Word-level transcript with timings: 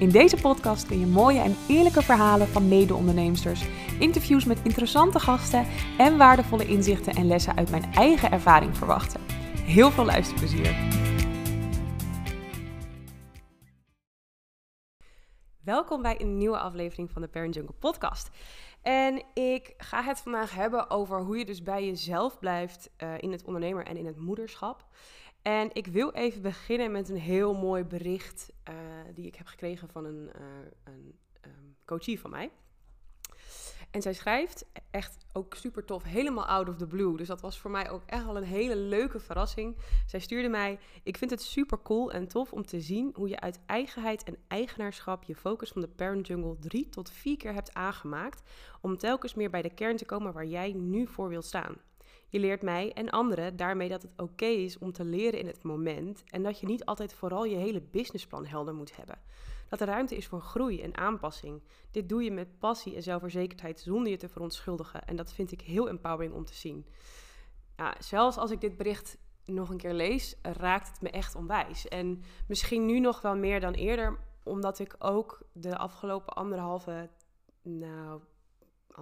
In 0.00 0.10
deze 0.10 0.36
podcast 0.36 0.86
kun 0.86 0.98
je 0.98 1.06
mooie 1.06 1.40
en 1.40 1.56
eerlijke 1.68 2.02
verhalen 2.02 2.48
van 2.48 2.68
mede-onderneemsters, 2.68 3.66
interviews 3.98 4.44
met 4.44 4.60
interessante 4.62 5.18
gasten 5.18 5.66
en 5.98 6.16
waardevolle 6.16 6.66
inzichten 6.66 7.14
en 7.14 7.26
lessen 7.26 7.56
uit 7.56 7.70
mijn 7.70 7.92
eigen 7.92 8.30
ervaring 8.30 8.76
verwachten. 8.76 9.20
Heel 9.64 9.90
veel 9.90 10.04
luisterplezier! 10.04 10.76
Welkom 15.64 16.02
bij 16.02 16.20
een 16.20 16.36
nieuwe 16.36 16.58
aflevering 16.58 17.10
van 17.10 17.22
de 17.22 17.28
Parent 17.28 17.54
Jungle 17.54 17.74
podcast. 17.78 18.30
En 18.82 19.22
ik 19.34 19.74
ga 19.76 20.02
het 20.02 20.20
vandaag 20.20 20.54
hebben 20.54 20.90
over 20.90 21.20
hoe 21.20 21.38
je 21.38 21.44
dus 21.44 21.62
bij 21.62 21.86
jezelf 21.86 22.38
blijft 22.38 22.90
uh, 22.98 23.14
in 23.18 23.32
het 23.32 23.44
ondernemer 23.44 23.86
en 23.86 23.96
in 23.96 24.06
het 24.06 24.18
moederschap. 24.18 24.84
En 25.42 25.70
ik 25.72 25.86
wil 25.86 26.12
even 26.12 26.42
beginnen 26.42 26.92
met 26.92 27.08
een 27.08 27.18
heel 27.18 27.54
mooi 27.54 27.84
bericht 27.84 28.52
uh, 28.68 28.74
die 29.14 29.26
ik 29.26 29.34
heb 29.34 29.46
gekregen 29.46 29.88
van 29.88 30.04
een, 30.04 30.30
uh, 30.36 30.42
een 30.84 31.18
um, 31.46 31.76
coachie 31.84 32.20
van 32.20 32.30
mij. 32.30 32.50
En 33.90 34.02
zij 34.02 34.12
schrijft 34.12 34.64
echt 34.90 35.16
ook 35.32 35.54
super 35.54 35.84
tof, 35.84 36.02
helemaal 36.02 36.46
out 36.46 36.68
of 36.68 36.76
the 36.76 36.86
blue. 36.86 37.16
Dus 37.16 37.26
dat 37.26 37.40
was 37.40 37.58
voor 37.58 37.70
mij 37.70 37.90
ook 37.90 38.02
echt 38.06 38.24
wel 38.24 38.36
een 38.36 38.42
hele 38.42 38.76
leuke 38.76 39.20
verrassing. 39.20 39.76
Zij 40.06 40.20
stuurde 40.20 40.48
mij: 40.48 40.78
Ik 41.02 41.16
vind 41.16 41.30
het 41.30 41.42
super 41.42 41.82
cool 41.82 42.12
en 42.12 42.28
tof 42.28 42.52
om 42.52 42.66
te 42.66 42.80
zien 42.80 43.10
hoe 43.14 43.28
je 43.28 43.40
uit 43.40 43.60
eigenheid 43.66 44.22
en 44.22 44.36
eigenaarschap 44.48 45.24
je 45.24 45.36
focus 45.36 45.70
van 45.70 45.80
de 45.80 45.88
Parent 45.88 46.26
Jungle 46.26 46.58
drie 46.58 46.88
tot 46.88 47.10
vier 47.10 47.36
keer 47.36 47.52
hebt 47.52 47.74
aangemaakt. 47.74 48.42
Om 48.80 48.96
telkens 48.96 49.34
meer 49.34 49.50
bij 49.50 49.62
de 49.62 49.74
kern 49.74 49.96
te 49.96 50.04
komen 50.04 50.32
waar 50.32 50.46
jij 50.46 50.72
nu 50.72 51.06
voor 51.06 51.28
wilt 51.28 51.44
staan. 51.44 51.76
Je 52.30 52.38
leert 52.38 52.62
mij 52.62 52.92
en 52.92 53.10
anderen 53.10 53.56
daarmee 53.56 53.88
dat 53.88 54.02
het 54.02 54.12
oké 54.16 54.44
is 54.44 54.78
om 54.78 54.92
te 54.92 55.04
leren 55.04 55.38
in 55.38 55.46
het 55.46 55.62
moment 55.62 56.22
en 56.26 56.42
dat 56.42 56.60
je 56.60 56.66
niet 56.66 56.84
altijd 56.84 57.12
vooral 57.12 57.44
je 57.44 57.56
hele 57.56 57.80
businessplan 57.80 58.46
helder 58.46 58.74
moet 58.74 58.96
hebben. 58.96 59.18
Dat 59.68 59.80
er 59.80 59.86
ruimte 59.86 60.16
is 60.16 60.26
voor 60.26 60.40
groei 60.40 60.82
en 60.82 60.96
aanpassing. 60.96 61.62
Dit 61.90 62.08
doe 62.08 62.22
je 62.22 62.30
met 62.30 62.58
passie 62.58 62.94
en 62.94 63.02
zelfverzekerdheid 63.02 63.80
zonder 63.80 64.10
je 64.10 64.16
te 64.16 64.28
verontschuldigen 64.28 65.04
en 65.04 65.16
dat 65.16 65.32
vind 65.32 65.52
ik 65.52 65.60
heel 65.60 65.88
empowering 65.88 66.34
om 66.34 66.44
te 66.44 66.54
zien. 66.54 66.86
Zelfs 67.98 68.36
als 68.36 68.50
ik 68.50 68.60
dit 68.60 68.76
bericht 68.76 69.18
nog 69.44 69.70
een 69.70 69.76
keer 69.76 69.94
lees, 69.94 70.36
raakt 70.42 70.88
het 70.88 71.00
me 71.00 71.10
echt 71.10 71.34
onwijs. 71.34 71.88
En 71.88 72.22
misschien 72.48 72.86
nu 72.86 73.00
nog 73.00 73.20
wel 73.20 73.36
meer 73.36 73.60
dan 73.60 73.72
eerder, 73.72 74.18
omdat 74.44 74.78
ik 74.78 74.94
ook 74.98 75.42
de 75.52 75.76
afgelopen 75.76 76.34
anderhalve, 76.34 77.10
nou 77.62 78.20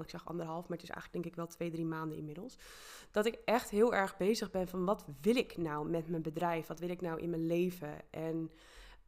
ik 0.02 0.10
zeg 0.10 0.26
anderhalf, 0.26 0.68
maar 0.68 0.76
het 0.76 0.86
is 0.88 0.94
eigenlijk 0.94 1.12
denk 1.12 1.34
ik 1.34 1.40
wel 1.40 1.46
twee, 1.46 1.70
drie 1.70 1.84
maanden 1.84 2.18
inmiddels. 2.18 2.58
Dat 3.10 3.26
ik 3.26 3.38
echt 3.44 3.70
heel 3.70 3.94
erg 3.94 4.16
bezig 4.16 4.50
ben 4.50 4.68
van 4.68 4.84
wat 4.84 5.04
wil 5.20 5.36
ik 5.36 5.56
nou 5.56 5.88
met 5.88 6.08
mijn 6.08 6.22
bedrijf? 6.22 6.66
Wat 6.66 6.78
wil 6.78 6.88
ik 6.88 7.00
nou 7.00 7.20
in 7.20 7.30
mijn 7.30 7.46
leven? 7.46 8.10
En 8.10 8.50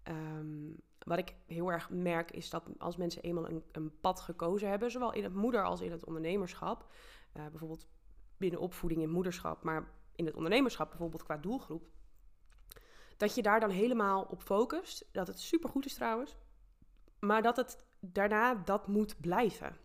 um, 0.08 0.77
wat 0.98 1.19
ik 1.19 1.34
heel 1.47 1.72
erg 1.72 1.91
merk 1.91 2.30
is 2.30 2.50
dat 2.50 2.69
als 2.78 2.97
mensen 2.97 3.22
eenmaal 3.22 3.48
een, 3.48 3.64
een 3.72 4.00
pad 4.00 4.20
gekozen 4.20 4.69
hebben, 4.69 4.91
zowel 4.91 5.12
in 5.12 5.22
het 5.22 5.34
moeder 5.34 5.64
als 5.64 5.80
in 5.80 5.91
het 5.91 6.05
ondernemerschap, 6.05 6.86
uh, 7.37 7.47
bijvoorbeeld 7.47 7.87
binnen 8.37 8.60
opvoeding 8.60 9.03
in 9.03 9.10
moederschap, 9.10 9.62
maar 9.62 9.91
in 10.14 10.26
het 10.26 10.34
ondernemerschap 10.34 10.88
bijvoorbeeld 10.88 11.22
qua 11.22 11.37
doelgroep, 11.37 11.88
dat 13.16 13.34
je 13.34 13.43
daar 13.43 13.60
dan 13.60 13.70
helemaal 13.70 14.22
op 14.22 14.43
focust. 14.43 15.09
Dat 15.12 15.26
het 15.26 15.41
supergoed 15.41 15.84
is 15.84 15.94
trouwens, 15.94 16.37
maar 17.19 17.43
dat 17.43 17.56
het 17.56 17.87
daarna 18.00 18.54
dat 18.54 18.87
moet 18.87 19.20
blijven. 19.20 19.76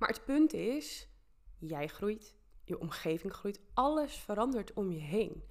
Maar 0.00 0.08
het 0.08 0.24
punt 0.24 0.52
is, 0.52 1.08
jij 1.58 1.88
groeit, 1.88 2.36
je 2.64 2.78
omgeving 2.78 3.32
groeit, 3.32 3.60
alles 3.74 4.16
verandert 4.16 4.72
om 4.72 4.90
je 4.90 5.00
heen. 5.00 5.44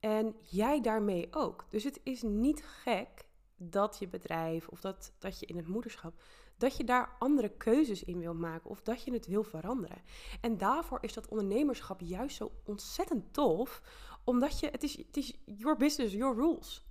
En 0.00 0.36
jij 0.40 0.80
daarmee 0.80 1.28
ook. 1.30 1.66
Dus 1.68 1.84
het 1.84 2.00
is 2.02 2.22
niet 2.22 2.64
gek 2.64 3.28
dat 3.56 3.98
je 3.98 4.08
bedrijf 4.08 4.68
of 4.68 4.80
dat, 4.80 5.12
dat 5.18 5.40
je 5.40 5.46
in 5.46 5.56
het 5.56 5.66
moederschap, 5.66 6.22
dat 6.56 6.76
je 6.76 6.84
daar 6.84 7.16
andere 7.18 7.48
keuzes 7.56 8.04
in 8.04 8.18
wil 8.18 8.34
maken 8.34 8.70
of 8.70 8.82
dat 8.82 9.02
je 9.02 9.12
het 9.12 9.26
wil 9.26 9.42
veranderen. 9.42 10.02
En 10.40 10.58
daarvoor 10.58 10.98
is 11.00 11.12
dat 11.12 11.28
ondernemerschap 11.28 12.00
juist 12.00 12.36
zo 12.36 12.52
ontzettend 12.64 13.32
tof, 13.32 13.82
omdat 14.24 14.60
je, 14.60 14.66
het 14.66 14.82
is, 14.82 14.96
het 14.96 15.16
is 15.16 15.42
your 15.44 15.76
business, 15.76 16.14
your 16.14 16.34
rules. 16.34 16.86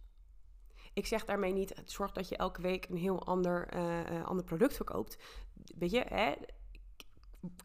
Ik 0.93 1.05
zeg 1.05 1.25
daarmee 1.25 1.53
niet, 1.53 1.73
zorg 1.85 2.11
dat 2.11 2.29
je 2.29 2.37
elke 2.37 2.61
week 2.61 2.89
een 2.89 2.97
heel 2.97 3.25
ander, 3.25 3.73
uh, 3.75 4.25
ander 4.25 4.45
product 4.45 4.75
verkoopt. 4.75 5.17
Weet 5.77 5.91
je, 5.91 5.99
hè, 5.99 6.33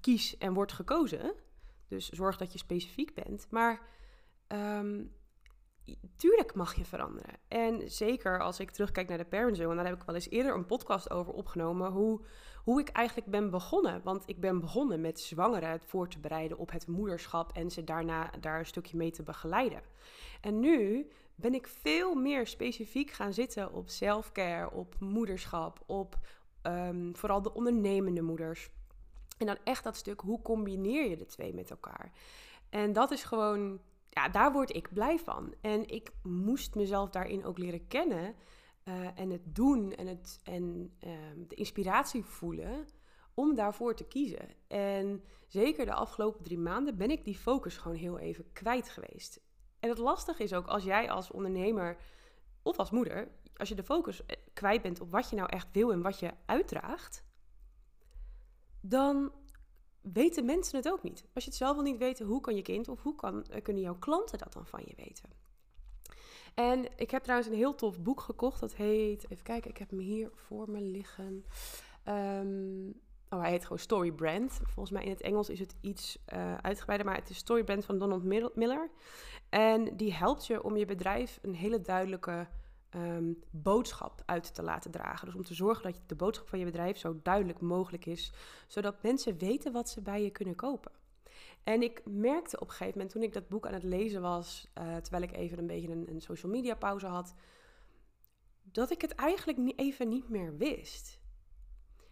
kies 0.01 0.39
en 0.39 0.55
word 0.55 0.73
gekozen. 0.73 1.35
Dus 1.89 2.09
zorg 2.09 2.37
dat 2.37 2.53
je 2.53 2.59
specifiek 2.59 3.15
bent. 3.15 3.47
Maar 3.51 3.81
um, 4.49 5.13
tuurlijk 6.17 6.55
mag 6.55 6.75
je 6.75 6.85
veranderen. 6.85 7.35
En 7.49 7.91
zeker 7.91 8.41
als 8.41 8.61
ik 8.61 8.71
terugkijk 8.71 9.09
naar 9.09 9.19
de 9.19 9.25
Parent 9.25 9.59
en 9.59 9.77
daar 9.77 9.87
heb 9.87 10.01
ik 10.01 10.07
wel 10.07 10.15
eens 10.15 10.31
eerder 10.31 10.55
een 10.55 10.67
podcast 10.67 11.11
over 11.11 11.33
opgenomen, 11.33 11.91
hoe, 11.91 12.21
hoe 12.65 12.81
ik 12.81 12.89
eigenlijk 12.89 13.31
ben 13.31 13.51
begonnen. 13.51 14.03
Want 14.03 14.23
ik 14.27 14.41
ben 14.41 14.61
begonnen 14.61 15.01
met 15.01 15.21
zwangeren 15.21 15.81
voor 15.81 16.09
te 16.09 16.19
bereiden 16.19 16.59
op 16.59 16.71
het 16.71 16.87
moederschap 16.87 17.53
en 17.53 17.71
ze 17.71 17.85
daarna 17.85 18.31
daar 18.41 18.59
een 18.59 18.67
stukje 18.67 18.97
mee 18.97 19.11
te 19.11 19.23
begeleiden. 19.23 19.83
En 20.41 20.61
nu 20.61 21.07
ben 21.35 21.55
ik 21.55 21.67
veel 21.67 22.15
meer 22.15 22.47
specifiek 22.47 23.11
gaan 23.11 23.33
zitten 23.33 23.73
op 23.73 23.89
selfcare, 23.89 24.71
op 24.71 24.95
moederschap, 24.99 25.81
op 25.87 26.19
um, 26.63 27.17
vooral 27.17 27.43
de 27.43 27.55
ondernemende 27.55 28.23
moeders. 28.23 28.71
En 29.37 29.47
dan 29.47 29.59
echt 29.65 29.85
dat 29.85 29.97
stuk, 29.97 30.21
hoe 30.21 30.43
combineer 30.43 31.09
je 31.09 31.17
de 31.17 31.27
twee 31.27 31.55
met 31.55 31.71
elkaar? 31.71 32.13
En 32.71 32.93
dat 32.93 33.11
is 33.11 33.25
gewoon, 33.25 33.81
ja, 34.09 34.29
daar 34.29 34.53
word 34.53 34.75
ik 34.75 34.93
blij 34.93 35.19
van. 35.19 35.55
En 35.61 35.89
ik 35.89 36.11
moest 36.23 36.75
mezelf 36.75 37.11
daarin 37.11 37.45
ook 37.45 37.59
leren 37.59 37.87
kennen. 37.87 38.35
Uh, 38.85 39.19
en 39.19 39.31
het 39.31 39.55
doen 39.55 39.95
en, 39.95 40.07
het, 40.07 40.41
en 40.43 40.97
uh, 41.05 41.11
de 41.49 41.55
inspiratie 41.55 42.25
voelen 42.25 42.87
om 43.35 43.55
daarvoor 43.55 43.95
te 43.95 44.05
kiezen. 44.05 44.49
En 44.67 45.25
zeker 45.47 45.85
de 45.85 45.95
afgelopen 45.95 46.45
drie 46.45 46.59
maanden 46.59 46.97
ben 46.97 47.11
ik 47.11 47.25
die 47.25 47.37
focus 47.37 47.77
gewoon 47.77 47.97
heel 47.97 48.19
even 48.19 48.53
kwijt 48.53 48.89
geweest. 48.89 49.41
En 49.81 49.89
het 49.89 49.99
lastige 49.99 50.43
is 50.43 50.55
ook 50.55 50.67
als 50.67 50.85
jij 50.85 51.11
als 51.11 51.31
ondernemer 51.31 51.97
of 52.63 52.77
als 52.77 52.91
moeder, 52.91 53.29
als 53.57 53.69
je 53.69 53.75
de 53.75 53.83
focus 53.83 54.27
eh, 54.27 54.37
kwijt 54.53 54.83
bent 54.83 55.01
op 55.01 55.11
wat 55.11 55.31
je 55.31 55.37
nou 55.37 55.49
echt 55.49 55.69
wil 55.73 55.93
en 55.93 56.03
wat 56.03 56.19
je 56.19 56.31
uitdraagt, 56.47 57.25
dan 58.89 59.33
weten 60.01 60.45
mensen 60.45 60.77
het 60.77 60.89
ook 60.91 61.03
niet. 61.03 61.25
Als 61.35 61.45
je 61.45 61.51
het 61.51 61.59
zelf 61.59 61.77
al 61.77 61.83
niet 61.83 61.99
weet, 61.99 62.19
hoe 62.19 62.41
kan 62.41 62.55
je 62.55 62.63
kind 62.63 62.89
of 62.89 63.03
hoe 63.03 63.15
kan, 63.15 63.45
eh, 63.45 63.63
kunnen 63.63 63.83
jouw 63.83 63.99
klanten 63.99 64.39
dat 64.39 64.53
dan 64.53 64.67
van 64.67 64.83
je 64.85 64.95
weten? 64.97 65.31
En 66.55 66.89
ik 66.97 67.11
heb 67.11 67.23
trouwens 67.23 67.51
een 67.51 67.57
heel 67.57 67.75
tof 67.75 68.03
boek 68.03 68.21
gekocht. 68.21 68.61
Dat 68.61 68.75
heet, 68.75 69.31
even 69.31 69.45
kijken, 69.45 69.71
ik 69.71 69.79
heb 69.79 69.91
hem 69.91 69.99
hier 69.99 70.31
voor 70.35 70.71
me 70.71 70.81
liggen. 70.81 71.45
Um, 72.09 73.01
oh, 73.29 73.41
hij 73.41 73.51
heet 73.51 73.63
gewoon 73.63 73.79
Story 73.79 74.13
Brand. 74.13 74.53
Volgens 74.63 74.91
mij 74.91 75.05
in 75.05 75.11
het 75.11 75.21
Engels 75.21 75.49
is 75.49 75.59
het 75.59 75.75
iets 75.81 76.19
uh, 76.35 76.55
uitgebreider, 76.55 77.07
maar 77.07 77.17
het 77.17 77.31
is 77.31 77.37
Story 77.37 77.65
Brand 77.65 77.85
van 77.85 77.99
Donald 77.99 78.25
Miller. 78.55 78.91
En 79.49 79.97
die 79.97 80.13
helpt 80.13 80.47
je 80.47 80.63
om 80.63 80.77
je 80.77 80.85
bedrijf 80.85 81.39
een 81.43 81.55
hele 81.55 81.81
duidelijke 81.81 82.49
um, 82.97 83.43
boodschap 83.51 84.23
uit 84.27 84.55
te 84.55 84.63
laten 84.63 84.91
dragen. 84.91 85.27
Dus 85.27 85.35
om 85.35 85.45
te 85.45 85.55
zorgen 85.55 85.93
dat 85.93 86.01
de 86.07 86.15
boodschap 86.15 86.49
van 86.49 86.59
je 86.59 86.65
bedrijf 86.65 86.99
zo 86.99 87.21
duidelijk 87.23 87.61
mogelijk 87.61 88.07
is, 88.07 88.33
zodat 88.67 89.03
mensen 89.03 89.39
weten 89.39 89.73
wat 89.73 89.89
ze 89.89 90.01
bij 90.01 90.23
je 90.23 90.31
kunnen 90.31 90.55
kopen. 90.55 90.93
En 91.63 91.83
ik 91.83 92.03
merkte 92.05 92.61
op 92.61 92.69
een 92.69 92.75
gegeven 92.75 92.93
moment 92.93 93.11
toen 93.11 93.23
ik 93.23 93.33
dat 93.33 93.49
boek 93.49 93.67
aan 93.67 93.73
het 93.73 93.83
lezen 93.83 94.23
was, 94.23 94.69
uh, 94.79 94.97
terwijl 94.97 95.23
ik 95.23 95.33
even 95.33 95.59
een 95.59 95.67
beetje 95.67 95.91
een, 95.91 96.11
een, 96.11 96.21
social 96.21 96.53
media 96.53 96.75
pauze 96.75 97.07
had, 97.07 97.35
dat 98.63 98.91
ik 98.91 99.01
het 99.01 99.15
eigenlijk 99.15 99.73
even 99.77 100.09
niet 100.09 100.29
meer 100.29 100.57
wist. 100.57 101.21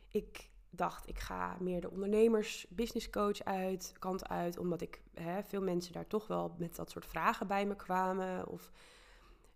Ik 0.08 0.50
dacht, 0.70 1.08
ik 1.08 1.19
ga 1.19 1.56
meer 1.60 1.80
de 1.80 1.90
ondernemers, 1.90 2.66
business 2.69 3.10
coach 3.10 3.44
uit, 3.44 3.94
kant 3.98 4.28
uit, 4.28 4.58
omdat 4.58 4.80
ik 4.80 5.02
hè, 5.14 5.42
veel 5.42 5.62
mensen 5.62 5.92
daar 5.92 6.06
toch 6.06 6.26
wel 6.26 6.54
met 6.58 6.76
dat 6.76 6.90
soort 6.90 7.06
vragen 7.06 7.46
bij 7.46 7.66
me 7.66 7.76
kwamen. 7.76 8.48
Of 8.48 8.70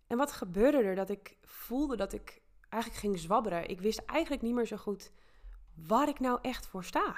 en 0.09 0.17
wat 0.17 0.31
gebeurde 0.31 0.77
er? 0.77 0.95
Dat 0.95 1.09
ik 1.09 1.37
voelde 1.41 1.95
dat 1.95 2.13
ik 2.13 2.41
eigenlijk 2.69 3.03
ging 3.03 3.19
zwabberen. 3.19 3.69
Ik 3.69 3.81
wist 3.81 3.99
eigenlijk 4.05 4.41
niet 4.41 4.53
meer 4.53 4.65
zo 4.65 4.77
goed 4.77 5.11
waar 5.75 6.07
ik 6.07 6.19
nou 6.19 6.39
echt 6.41 6.67
voor 6.67 6.83
sta. 6.83 7.15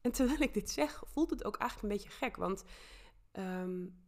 En 0.00 0.12
terwijl 0.12 0.40
ik 0.40 0.54
dit 0.54 0.70
zeg, 0.70 1.02
voelt 1.06 1.30
het 1.30 1.44
ook 1.44 1.56
eigenlijk 1.56 1.92
een 1.92 1.98
beetje 1.98 2.16
gek. 2.18 2.36
Want 2.36 2.64
um, 3.32 4.02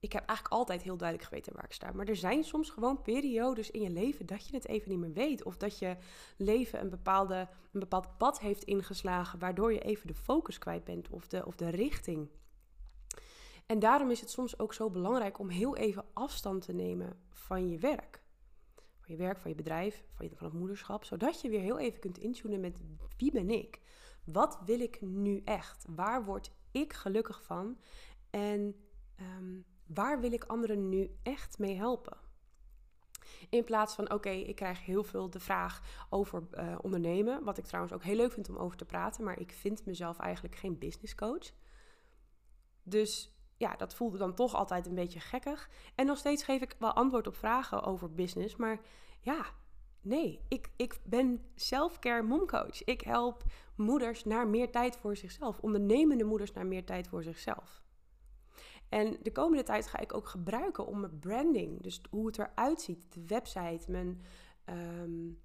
ik 0.00 0.12
heb 0.12 0.24
eigenlijk 0.26 0.58
altijd 0.58 0.82
heel 0.82 0.96
duidelijk 0.96 1.28
geweten 1.28 1.52
waar 1.52 1.64
ik 1.64 1.72
sta. 1.72 1.92
Maar 1.92 2.06
er 2.06 2.16
zijn 2.16 2.44
soms 2.44 2.70
gewoon 2.70 3.02
periodes 3.02 3.70
in 3.70 3.80
je 3.80 3.90
leven 3.90 4.26
dat 4.26 4.46
je 4.46 4.56
het 4.56 4.66
even 4.66 4.90
niet 4.90 4.98
meer 4.98 5.12
weet. 5.12 5.44
Of 5.44 5.56
dat 5.56 5.78
je 5.78 5.96
leven 6.36 6.80
een, 6.80 6.90
bepaalde, 6.90 7.48
een 7.72 7.80
bepaald 7.80 8.16
pad 8.18 8.40
heeft 8.40 8.64
ingeslagen, 8.64 9.38
waardoor 9.38 9.72
je 9.72 9.80
even 9.80 10.06
de 10.06 10.14
focus 10.14 10.58
kwijt 10.58 10.84
bent 10.84 11.08
of 11.08 11.28
de, 11.28 11.46
of 11.46 11.56
de 11.56 11.68
richting. 11.68 12.28
En 13.70 13.78
daarom 13.78 14.10
is 14.10 14.20
het 14.20 14.30
soms 14.30 14.58
ook 14.58 14.74
zo 14.74 14.90
belangrijk 14.90 15.38
om 15.38 15.48
heel 15.48 15.76
even 15.76 16.04
afstand 16.12 16.62
te 16.62 16.72
nemen 16.72 17.18
van 17.30 17.68
je 17.68 17.78
werk. 17.78 18.22
Van 19.00 19.14
je 19.14 19.16
werk, 19.16 19.38
van 19.38 19.50
je 19.50 19.56
bedrijf, 19.56 20.04
van, 20.12 20.26
je, 20.26 20.36
van 20.36 20.46
het 20.46 20.56
moederschap. 20.56 21.04
Zodat 21.04 21.40
je 21.40 21.48
weer 21.48 21.60
heel 21.60 21.78
even 21.78 22.00
kunt 22.00 22.18
intunen 22.18 22.60
met 22.60 22.78
wie 23.16 23.32
ben 23.32 23.50
ik? 23.50 23.80
Wat 24.24 24.58
wil 24.64 24.80
ik 24.80 25.00
nu 25.00 25.42
echt? 25.44 25.84
Waar 25.88 26.24
word 26.24 26.50
ik 26.70 26.92
gelukkig 26.92 27.42
van? 27.42 27.78
En 28.30 28.76
ehm, 29.16 29.60
waar 29.86 30.20
wil 30.20 30.32
ik 30.32 30.44
anderen 30.44 30.88
nu 30.88 31.16
echt 31.22 31.58
mee 31.58 31.76
helpen? 31.76 32.18
In 33.50 33.64
plaats 33.64 33.94
van, 33.94 34.12
oké, 34.12 34.30
ik 34.30 34.56
krijg 34.56 34.84
heel 34.84 35.04
veel 35.04 35.30
de 35.30 35.40
vraag 35.40 36.06
over 36.08 36.42
uh, 36.52 36.78
ondernemen. 36.82 37.44
Wat 37.44 37.58
ik 37.58 37.64
trouwens 37.64 37.94
ook 37.94 38.02
heel 38.02 38.16
leuk 38.16 38.32
vind 38.32 38.48
om 38.48 38.56
over 38.56 38.76
te 38.76 38.84
praten. 38.84 39.24
Maar 39.24 39.40
ik 39.40 39.52
vind 39.52 39.86
mezelf 39.86 40.18
eigenlijk 40.18 40.56
geen 40.56 40.78
business 40.78 41.14
coach. 41.14 41.52
Dus 42.82 43.38
ja, 43.60 43.76
dat 43.76 43.94
voelde 43.94 44.18
dan 44.18 44.34
toch 44.34 44.54
altijd 44.54 44.86
een 44.86 44.94
beetje 44.94 45.20
gekkig. 45.20 45.70
En 45.94 46.06
nog 46.06 46.18
steeds 46.18 46.42
geef 46.42 46.62
ik 46.62 46.76
wel 46.78 46.92
antwoord 46.92 47.26
op 47.26 47.36
vragen 47.36 47.82
over 47.82 48.14
business. 48.14 48.56
Maar 48.56 48.80
ja, 49.20 49.44
nee, 50.00 50.40
ik, 50.48 50.70
ik 50.76 51.00
ben 51.04 51.44
self-care 51.54 52.22
momcoach. 52.22 52.84
Ik 52.84 53.00
help 53.00 53.44
moeders 53.76 54.24
naar 54.24 54.48
meer 54.48 54.70
tijd 54.70 54.96
voor 54.96 55.16
zichzelf. 55.16 55.58
Ondernemende 55.58 56.24
moeders 56.24 56.52
naar 56.52 56.66
meer 56.66 56.84
tijd 56.84 57.08
voor 57.08 57.22
zichzelf. 57.22 57.82
En 58.88 59.16
de 59.22 59.32
komende 59.32 59.62
tijd 59.62 59.86
ga 59.86 59.98
ik 59.98 60.14
ook 60.14 60.28
gebruiken 60.28 60.86
om 60.86 61.00
mijn 61.00 61.18
branding, 61.18 61.82
dus 61.82 62.00
hoe 62.10 62.26
het 62.26 62.38
eruit 62.38 62.80
ziet, 62.80 63.12
de 63.12 63.26
website, 63.26 63.90
mijn, 63.90 64.20
um, 65.00 65.40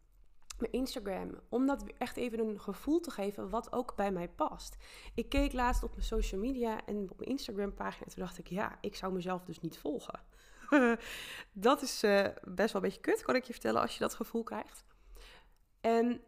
mijn 0.60 0.72
Instagram, 0.72 1.40
om 1.50 1.66
dat 1.66 1.84
echt 1.98 2.18
even 2.18 2.40
een 2.40 2.60
gevoel 2.60 3.00
te 3.00 3.12
geven 3.12 3.50
wat 3.50 3.74
ook 3.74 3.96
bij 3.96 4.12
mij 4.12 4.30
past. 4.30 4.78
Ik 5.16 5.30
keek 5.30 5.54
laatst 5.54 5.84
op 5.84 5.92
mijn 5.92 6.04
social 6.04 6.42
media 6.42 6.86
en 6.86 7.10
op 7.10 7.18
mijn 7.18 7.30
Instagram 7.30 7.74
pagina 7.74 8.06
en 8.06 8.12
toen 8.12 8.24
dacht 8.24 8.38
ik, 8.38 8.48
ja, 8.48 8.78
ik 8.82 8.96
zou 8.96 9.14
mezelf 9.14 9.44
dus 9.44 9.60
niet 9.60 9.78
volgen. 9.78 10.20
dat 11.54 11.82
is 11.82 12.04
uh, 12.04 12.28
best 12.44 12.74
wel 12.74 12.82
een 12.82 12.88
beetje 12.88 13.02
kut, 13.02 13.22
kan 13.22 13.36
ik 13.36 13.44
je 13.44 13.54
vertellen, 13.54 13.82
als 13.82 13.94
je 13.94 14.00
dat 14.00 14.14
gevoel 14.14 14.44
krijgt. 14.44 14.86
En 15.82 16.22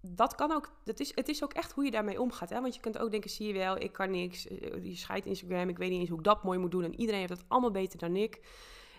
dat 0.00 0.34
kan 0.34 0.52
ook, 0.52 0.72
dat 0.84 1.00
is, 1.00 1.14
het 1.14 1.28
is 1.28 1.44
ook 1.44 1.52
echt 1.52 1.72
hoe 1.72 1.84
je 1.84 1.90
daarmee 1.90 2.20
omgaat. 2.20 2.50
Hè? 2.50 2.60
Want 2.60 2.74
je 2.74 2.80
kunt 2.80 2.98
ook 2.98 3.10
denken, 3.10 3.30
zie 3.30 3.46
je 3.46 3.52
wel, 3.52 3.76
ik 3.76 3.92
kan 3.92 4.10
niks. 4.10 4.42
Je 4.42 4.70
eh, 4.70 4.96
scheidt 4.96 5.26
Instagram, 5.26 5.68
ik 5.68 5.78
weet 5.78 5.90
niet 5.90 6.00
eens 6.00 6.08
hoe 6.08 6.18
ik 6.18 6.24
dat 6.24 6.42
mooi 6.42 6.58
moet 6.58 6.70
doen. 6.70 6.84
En 6.84 7.00
iedereen 7.00 7.20
heeft 7.20 7.32
het 7.32 7.44
allemaal 7.48 7.70
beter 7.70 7.98
dan 7.98 8.16
ik. 8.16 8.40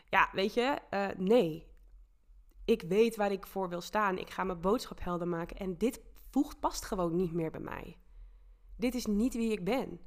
Ja, 0.10 0.30
weet 0.34 0.54
je, 0.54 0.78
uh, 0.92 1.08
nee. 1.18 1.71
Ik 2.66 2.82
weet 2.82 3.16
waar 3.16 3.32
ik 3.32 3.48
voor 3.48 3.70
wil 3.70 3.82
staan. 3.82 4.18
Ik 4.18 4.30
ga 4.30 4.44
mijn 4.44 4.62
boodschap 4.62 5.04
helder 5.04 5.28
maken. 5.28 5.58
En 5.58 5.78
dit 5.78 6.02
voegt, 6.30 6.60
past 6.60 6.86
gewoon 6.86 7.16
niet 7.16 7.34
meer 7.34 7.52
bij 7.52 7.62
mij. 7.62 7.98
Dit 8.78 8.96
is 8.96 9.06
niet 9.06 9.34
wie 9.34 9.52
ik 9.52 9.64
ben. 9.64 10.00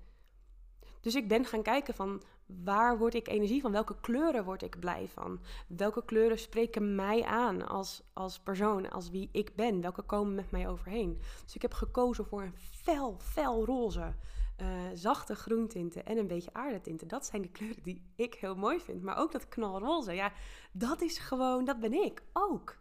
Dus 1.01 1.15
ik 1.15 1.29
ben 1.29 1.45
gaan 1.45 1.63
kijken 1.63 1.95
van 1.95 2.23
waar 2.47 2.99
word 2.99 3.15
ik 3.15 3.29
energie 3.29 3.61
van? 3.61 3.73
Welke 3.73 4.01
kleuren 4.01 4.45
word 4.45 4.63
ik 4.63 4.79
blij 4.79 5.09
van? 5.09 5.41
Welke 5.69 6.05
kleuren 6.05 6.39
spreken 6.39 6.95
mij 6.95 7.25
aan 7.25 7.69
als, 7.69 8.03
als 8.13 8.41
persoon, 8.41 8.91
als 8.91 9.11
wie 9.11 9.29
ik 9.33 9.55
ben? 9.55 9.81
Welke 9.81 10.03
komen 10.03 10.35
met 10.35 10.51
mij 10.51 10.69
overheen? 10.69 11.21
Dus 11.45 11.55
ik 11.55 11.63
heb 11.63 11.73
gekozen 11.73 12.25
voor 12.25 12.43
een 12.43 12.55
fel, 12.57 13.17
fel 13.19 13.65
roze, 13.65 14.15
uh, 14.61 14.67
zachte 14.95 15.35
groentinten 15.35 16.07
en 16.07 16.17
een 16.17 16.27
beetje 16.27 16.53
aardetinten. 16.53 17.09
Dat 17.09 17.27
zijn 17.27 17.43
de 17.43 17.49
kleuren 17.51 17.83
die 17.83 18.13
ik 18.17 18.35
heel 18.35 18.55
mooi 18.55 18.81
vind. 18.81 19.03
Maar 19.03 19.17
ook 19.17 19.33
dat 19.33 19.49
knalroze, 19.49 20.13
ja, 20.13 20.33
dat 20.73 21.01
is 21.01 21.19
gewoon, 21.19 21.65
dat 21.65 21.81
ben 21.81 21.93
ik 21.93 22.23
ook. 22.33 22.77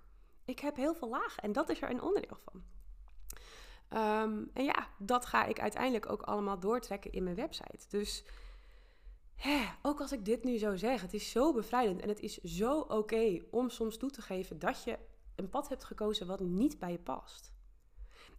Ik 0.45 0.59
heb 0.59 0.75
heel 0.75 0.93
veel 0.93 1.09
lagen 1.09 1.43
en 1.43 1.51
dat 1.51 1.69
is 1.69 1.81
er 1.81 1.89
een 1.89 2.01
onderdeel 2.01 2.37
van. 2.43 2.63
Um, 3.99 4.49
en 4.53 4.63
ja, 4.63 4.87
dat 4.97 5.25
ga 5.25 5.45
ik 5.45 5.59
uiteindelijk 5.59 6.11
ook 6.11 6.21
allemaal 6.21 6.59
doortrekken 6.59 7.11
in 7.11 7.23
mijn 7.23 7.35
website. 7.35 7.85
Dus 7.89 8.25
hè, 9.35 9.59
ook 9.81 10.01
als 10.01 10.11
ik 10.11 10.25
dit 10.25 10.43
nu 10.43 10.57
zo 10.57 10.75
zeg, 10.75 11.01
het 11.01 11.13
is 11.13 11.31
zo 11.31 11.53
bevrijdend 11.53 12.01
en 12.01 12.09
het 12.09 12.19
is 12.19 12.37
zo 12.37 12.79
oké 12.79 13.41
om 13.51 13.69
soms 13.69 13.97
toe 13.97 14.09
te 14.09 14.21
geven 14.21 14.59
dat 14.59 14.83
je 14.83 14.97
een 15.35 15.49
pad 15.49 15.69
hebt 15.69 15.83
gekozen 15.83 16.27
wat 16.27 16.39
niet 16.39 16.79
bij 16.79 16.91
je 16.91 16.99
past. 16.99 17.51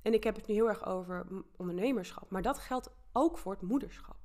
En 0.03 0.13
ik 0.13 0.25
heb 0.25 0.37
het 0.37 0.47
nu 0.47 0.55
heel 0.55 0.69
erg 0.69 0.87
over 0.87 1.27
ondernemerschap, 1.57 2.31
maar 2.31 2.43
dat 2.43 2.59
geldt 2.59 2.91
ook 3.15 3.39
voor 3.39 3.53
het 3.53 3.63
moederschap. 3.63 4.25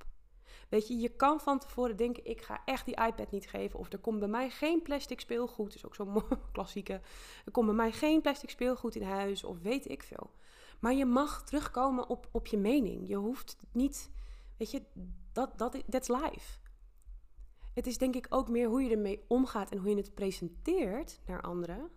Weet 0.68 0.88
je, 0.88 0.98
je 0.98 1.08
kan 1.08 1.40
van 1.40 1.58
tevoren 1.58 1.96
denken: 1.96 2.26
ik 2.26 2.40
ga 2.40 2.62
echt 2.64 2.84
die 2.84 3.00
iPad 3.06 3.30
niet 3.30 3.48
geven. 3.48 3.78
Of 3.78 3.92
er 3.92 3.98
komt 3.98 4.18
bij 4.18 4.28
mij 4.28 4.50
geen 4.50 4.82
plastic 4.82 5.20
speelgoed. 5.20 5.74
Is 5.74 5.86
ook 5.86 5.94
zo'n 5.94 6.22
klassieke. 6.52 7.00
Er 7.44 7.52
komt 7.52 7.66
bij 7.66 7.74
mij 7.74 7.92
geen 7.92 8.20
plastic 8.20 8.50
speelgoed 8.50 8.94
in 8.94 9.02
huis. 9.02 9.44
Of 9.44 9.58
weet 9.58 9.88
ik 9.88 10.02
veel. 10.02 10.30
Maar 10.80 10.94
je 10.94 11.04
mag 11.04 11.44
terugkomen 11.44 12.08
op, 12.08 12.28
op 12.32 12.46
je 12.46 12.58
mening. 12.58 13.08
Je 13.08 13.16
hoeft 13.16 13.56
niet. 13.72 14.10
Weet 14.56 14.70
je, 14.70 14.82
dat, 15.32 15.58
dat, 15.58 15.82
that's 15.88 16.08
life. 16.08 16.58
Het 17.74 17.86
is 17.86 17.98
denk 17.98 18.14
ik 18.14 18.26
ook 18.28 18.48
meer 18.48 18.68
hoe 18.68 18.82
je 18.82 18.90
ermee 18.90 19.24
omgaat 19.28 19.70
en 19.70 19.78
hoe 19.78 19.90
je 19.90 19.96
het 19.96 20.14
presenteert 20.14 21.20
naar 21.26 21.40
anderen. 21.40 21.90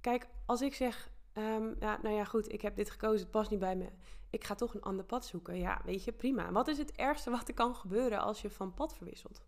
Kijk, 0.00 0.28
als 0.46 0.60
ik 0.60 0.74
zeg, 0.74 1.10
um, 1.38 1.76
ja, 1.80 1.98
nou 2.02 2.14
ja, 2.14 2.24
goed, 2.24 2.52
ik 2.52 2.62
heb 2.62 2.76
dit 2.76 2.90
gekozen, 2.90 3.20
het 3.20 3.30
past 3.30 3.50
niet 3.50 3.58
bij 3.58 3.76
me. 3.76 3.88
Ik 4.30 4.44
ga 4.44 4.54
toch 4.54 4.74
een 4.74 4.82
ander 4.82 5.04
pad 5.04 5.26
zoeken. 5.26 5.58
Ja, 5.58 5.80
weet 5.84 6.04
je, 6.04 6.12
prima. 6.12 6.52
Wat 6.52 6.68
is 6.68 6.78
het 6.78 6.92
ergste 6.92 7.30
wat 7.30 7.48
er 7.48 7.54
kan 7.54 7.74
gebeuren 7.74 8.20
als 8.20 8.40
je 8.40 8.50
van 8.50 8.74
pad 8.74 8.94
verwisselt? 8.94 9.42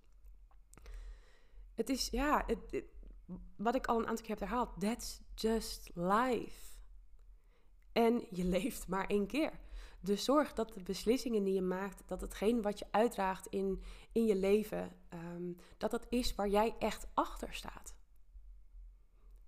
Het 1.74 1.88
is, 1.88 2.08
ja, 2.10 2.44
het, 2.46 2.84
wat 3.56 3.74
ik 3.74 3.86
al 3.86 3.98
een 3.98 4.06
aantal 4.06 4.24
keer 4.24 4.38
heb 4.38 4.48
herhaald. 4.48 4.80
That's 4.80 5.20
just 5.34 5.90
life. 5.94 6.76
En 7.92 8.26
je 8.30 8.44
leeft 8.58 8.88
maar 8.88 9.06
één 9.06 9.26
keer. 9.26 9.52
Dus 10.00 10.24
zorg 10.24 10.52
dat 10.52 10.74
de 10.74 10.82
beslissingen 10.82 11.44
die 11.44 11.54
je 11.54 11.62
maakt, 11.62 12.02
dat 12.06 12.20
hetgeen 12.20 12.62
wat 12.62 12.78
je 12.78 12.86
uitdraagt 12.90 13.46
in, 13.46 13.82
in 14.12 14.24
je 14.24 14.36
leven, 14.36 14.92
um, 15.14 15.56
dat 15.76 15.90
dat 15.90 16.06
is 16.08 16.34
waar 16.34 16.48
jij 16.48 16.74
echt 16.78 17.06
achter 17.14 17.54
staat. 17.54 17.94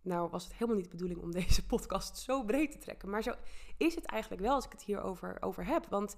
Nou 0.03 0.31
was 0.31 0.45
het 0.45 0.53
helemaal 0.53 0.77
niet 0.77 0.85
de 0.85 0.91
bedoeling 0.91 1.21
om 1.21 1.33
deze 1.45 1.67
podcast 1.67 2.17
zo 2.17 2.45
breed 2.45 2.73
te 2.73 2.79
trekken. 2.79 3.11
Maar 3.11 3.23
zo 3.23 3.35
is 3.77 3.95
het 3.95 4.05
eigenlijk 4.05 4.43
wel 4.43 4.55
als 4.55 4.65
ik 4.65 4.73
het 4.73 4.83
hierover 4.83 5.37
over 5.41 5.67
heb. 5.67 5.87
Want 5.89 6.17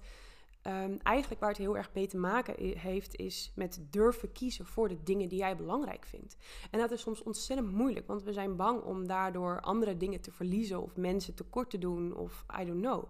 um, 0.67 0.97
eigenlijk 0.97 1.41
waar 1.41 1.49
het 1.49 1.59
heel 1.59 1.77
erg 1.77 1.89
mee 1.93 2.07
te 2.07 2.17
maken 2.17 2.77
heeft, 2.79 3.15
is 3.15 3.51
met 3.55 3.85
durven 3.89 4.31
kiezen 4.31 4.65
voor 4.65 4.87
de 4.87 5.03
dingen 5.03 5.29
die 5.29 5.39
jij 5.39 5.55
belangrijk 5.55 6.05
vindt. 6.05 6.37
En 6.71 6.79
dat 6.79 6.91
is 6.91 7.01
soms 7.01 7.23
ontzettend 7.23 7.71
moeilijk, 7.71 8.07
want 8.07 8.23
we 8.23 8.33
zijn 8.33 8.55
bang 8.55 8.81
om 8.81 9.07
daardoor 9.07 9.61
andere 9.61 9.97
dingen 9.97 10.21
te 10.21 10.31
verliezen 10.31 10.81
of 10.81 10.95
mensen 10.95 11.33
tekort 11.33 11.69
te 11.69 11.77
doen 11.77 12.15
of 12.15 12.45
I 12.61 12.65
don't 12.65 12.81
know. 12.81 13.03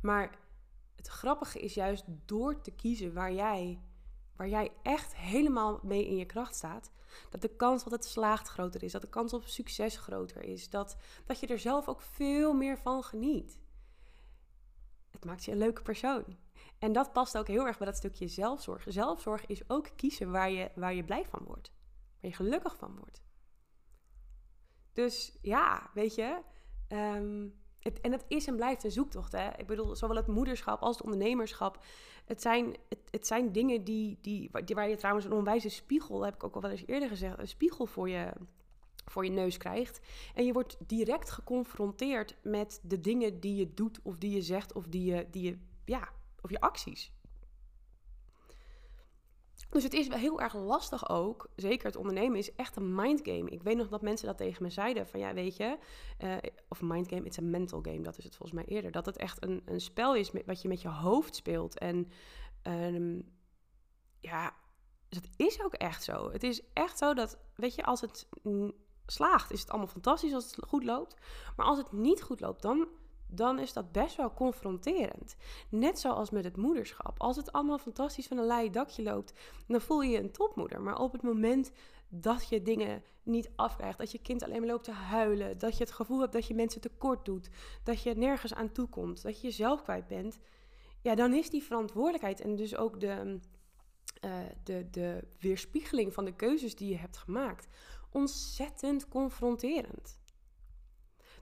Maar 0.00 0.38
het 0.96 1.06
grappige 1.08 1.58
is 1.58 1.74
juist 1.74 2.04
door 2.24 2.60
te 2.60 2.70
kiezen 2.70 3.14
waar 3.14 3.32
jij, 3.32 3.80
waar 4.36 4.48
jij 4.48 4.72
echt 4.82 5.16
helemaal 5.16 5.80
mee 5.82 6.06
in 6.06 6.16
je 6.16 6.26
kracht 6.26 6.54
staat, 6.54 6.90
dat 7.30 7.40
de 7.40 7.56
kans 7.56 7.82
dat 7.84 7.92
het 7.92 8.04
slaagt 8.04 8.48
groter 8.48 8.82
is, 8.82 8.92
dat 8.92 9.02
de 9.02 9.08
kans 9.08 9.32
op 9.32 9.46
succes 9.46 9.96
groter 9.96 10.42
is, 10.42 10.70
dat, 10.70 10.96
dat 11.24 11.40
je 11.40 11.46
er 11.46 11.58
zelf 11.58 11.88
ook 11.88 12.00
veel 12.00 12.52
meer 12.52 12.78
van 12.78 13.02
geniet. 13.02 13.58
Het 15.10 15.24
maakt 15.24 15.44
je 15.44 15.52
een 15.52 15.58
leuke 15.58 15.82
persoon. 15.82 16.24
En 16.78 16.92
dat 16.92 17.12
past 17.12 17.38
ook 17.38 17.46
heel 17.46 17.66
erg 17.66 17.78
bij 17.78 17.86
dat 17.86 17.96
stukje 17.96 18.28
zelfzorg. 18.28 18.84
Zelfzorg 18.88 19.46
is 19.46 19.68
ook 19.68 19.88
kiezen 19.96 20.30
waar 20.30 20.50
je, 20.50 20.70
waar 20.74 20.94
je 20.94 21.04
blij 21.04 21.24
van 21.24 21.42
wordt, 21.44 21.72
waar 22.20 22.30
je 22.30 22.36
gelukkig 22.36 22.76
van 22.76 22.96
wordt. 22.96 23.22
Dus 24.92 25.38
ja, 25.42 25.90
weet 25.94 26.14
je, 26.14 26.42
um, 26.88 27.64
en 28.00 28.12
het 28.12 28.24
is 28.28 28.46
en 28.46 28.56
blijft 28.56 28.84
een 28.84 28.90
zoektocht. 28.90 29.32
Hè? 29.32 29.48
Ik 29.56 29.66
bedoel, 29.66 29.96
zowel 29.96 30.16
het 30.16 30.26
moederschap 30.26 30.80
als 30.80 30.96
het 30.96 31.04
ondernemerschap. 31.04 31.84
Het 32.24 32.42
zijn, 32.42 32.76
het, 32.88 32.98
het 33.10 33.26
zijn 33.26 33.52
dingen 33.52 33.84
die, 33.84 34.18
die, 34.20 34.50
waar 34.52 34.88
je 34.88 34.96
trouwens 34.96 35.26
een 35.26 35.32
onwijze 35.32 35.68
spiegel, 35.68 36.24
heb 36.24 36.34
ik 36.34 36.44
ook 36.44 36.54
al 36.54 36.60
wel 36.60 36.70
eens 36.70 36.86
eerder 36.86 37.08
gezegd, 37.08 37.38
een 37.38 37.48
spiegel 37.48 37.86
voor 37.86 38.08
je, 38.08 38.32
voor 39.04 39.24
je 39.24 39.30
neus 39.30 39.56
krijgt. 39.56 40.00
En 40.34 40.44
je 40.44 40.52
wordt 40.52 40.76
direct 40.86 41.30
geconfronteerd 41.30 42.36
met 42.42 42.80
de 42.82 43.00
dingen 43.00 43.40
die 43.40 43.56
je 43.56 43.74
doet, 43.74 44.00
of 44.02 44.18
die 44.18 44.30
je 44.30 44.42
zegt, 44.42 44.72
of 44.72 44.86
die 44.86 45.14
je, 45.14 45.26
die 45.30 45.42
je 45.42 45.58
ja, 45.84 46.08
of 46.40 46.50
je 46.50 46.60
acties. 46.60 47.12
Dus 49.76 49.84
het 49.84 49.94
is 49.94 50.08
wel 50.08 50.18
heel 50.18 50.40
erg 50.40 50.54
lastig 50.54 51.08
ook. 51.08 51.48
Zeker 51.56 51.86
het 51.86 51.96
ondernemen 51.96 52.38
is 52.38 52.54
echt 52.54 52.76
een 52.76 52.94
mindgame. 52.94 53.50
Ik 53.50 53.62
weet 53.62 53.76
nog 53.76 53.88
dat 53.88 54.02
mensen 54.02 54.26
dat 54.26 54.36
tegen 54.36 54.62
me 54.62 54.70
zeiden. 54.70 55.06
Van 55.06 55.20
ja, 55.20 55.34
weet 55.34 55.56
je. 55.56 55.78
Uh, 56.24 56.36
of 56.68 56.82
mindgame, 56.82 57.22
het 57.22 57.30
is 57.30 57.36
een 57.36 57.50
mental 57.50 57.80
game. 57.82 58.00
Dat 58.00 58.18
is 58.18 58.24
het 58.24 58.36
volgens 58.36 58.58
mij 58.58 58.74
eerder. 58.74 58.90
Dat 58.90 59.06
het 59.06 59.16
echt 59.16 59.44
een, 59.44 59.62
een 59.64 59.80
spel 59.80 60.14
is 60.14 60.30
wat 60.46 60.62
je 60.62 60.68
met 60.68 60.82
je 60.82 60.88
hoofd 60.88 61.36
speelt. 61.36 61.78
En 61.78 62.10
um, 62.62 63.32
ja, 64.20 64.54
dat 65.08 65.28
is 65.36 65.62
ook 65.62 65.74
echt 65.74 66.02
zo. 66.02 66.30
Het 66.30 66.42
is 66.42 66.62
echt 66.72 66.98
zo 66.98 67.14
dat, 67.14 67.38
weet 67.54 67.74
je, 67.74 67.84
als 67.84 68.00
het 68.00 68.28
slaagt, 69.06 69.52
is 69.52 69.60
het 69.60 69.70
allemaal 69.70 69.88
fantastisch 69.88 70.32
als 70.32 70.44
het 70.44 70.64
goed 70.68 70.84
loopt. 70.84 71.16
Maar 71.56 71.66
als 71.66 71.78
het 71.78 71.92
niet 71.92 72.22
goed 72.22 72.40
loopt, 72.40 72.62
dan, 72.62 72.88
dan 73.26 73.58
is 73.58 73.72
dat 73.72 73.92
best 73.92 74.16
wel 74.16 74.34
confronterend. 74.34 75.36
Net 75.68 75.98
zoals 75.98 76.30
met 76.30 76.44
het 76.44 76.56
moederschap. 76.56 77.20
Als 77.20 77.36
het 77.36 77.52
allemaal 77.52 77.78
fantastisch 77.78 78.26
van 78.26 78.38
een 78.38 78.46
lei 78.46 78.70
dakje 78.70 79.02
loopt, 79.02 79.32
dan 79.66 79.80
voel 79.80 80.02
je 80.02 80.10
je 80.10 80.18
een 80.18 80.32
topmoeder. 80.32 80.80
Maar 80.80 80.98
op 80.98 81.12
het 81.12 81.22
moment 81.22 81.72
dat 82.08 82.48
je 82.48 82.62
dingen 82.62 83.02
niet 83.22 83.50
afkrijgt, 83.56 83.98
dat 83.98 84.12
je 84.12 84.18
kind 84.18 84.42
alleen 84.42 84.58
maar 84.58 84.68
loopt 84.68 84.84
te 84.84 84.90
huilen, 84.90 85.58
dat 85.58 85.76
je 85.76 85.84
het 85.84 85.92
gevoel 85.92 86.20
hebt 86.20 86.32
dat 86.32 86.46
je 86.46 86.54
mensen 86.54 86.80
tekort 86.80 87.24
doet, 87.24 87.50
dat 87.82 88.02
je 88.02 88.14
nergens 88.14 88.54
aan 88.54 88.72
toe 88.72 88.88
komt, 88.88 89.22
dat 89.22 89.40
je 89.40 89.46
jezelf 89.46 89.82
kwijt 89.82 90.06
bent, 90.06 90.38
ja, 91.02 91.14
dan 91.14 91.34
is 91.34 91.50
die 91.50 91.62
verantwoordelijkheid 91.62 92.40
en 92.40 92.56
dus 92.56 92.76
ook 92.76 93.00
de, 93.00 93.40
uh, 94.24 94.38
de, 94.64 94.90
de 94.90 95.24
weerspiegeling 95.40 96.12
van 96.12 96.24
de 96.24 96.34
keuzes 96.34 96.76
die 96.76 96.88
je 96.88 96.96
hebt 96.96 97.16
gemaakt 97.16 97.68
ontzettend 98.10 99.08
confronterend. 99.08 100.18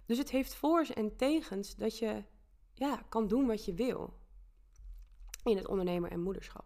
Dus 0.06 0.18
het 0.18 0.30
heeft 0.30 0.54
voor's 0.54 0.92
en 0.92 1.16
tegens 1.16 1.76
dat 1.76 1.98
je 1.98 2.24
ja, 2.72 3.02
kan 3.08 3.28
doen 3.28 3.46
wat 3.46 3.64
je 3.64 3.74
wil 3.74 4.18
in 5.42 5.56
het 5.56 5.66
ondernemer 5.66 6.10
en 6.10 6.22
moederschap. 6.22 6.64